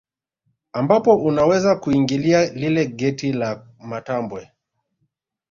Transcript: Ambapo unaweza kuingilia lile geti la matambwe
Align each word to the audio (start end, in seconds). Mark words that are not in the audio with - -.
Ambapo 0.73 1.15
unaweza 1.15 1.75
kuingilia 1.75 2.45
lile 2.53 2.85
geti 2.85 3.33
la 3.33 3.65
matambwe 3.79 4.51